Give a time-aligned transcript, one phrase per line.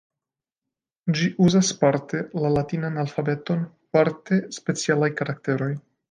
[1.17, 3.61] Ĝi uzas parte la latinan alfabeton,
[3.97, 5.69] parte specialaj karakteroj.